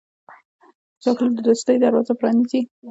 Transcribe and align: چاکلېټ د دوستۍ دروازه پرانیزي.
چاکلېټ 1.03 1.31
د 1.35 1.39
دوستۍ 1.47 1.75
دروازه 1.79 2.13
پرانیزي. 2.19 2.61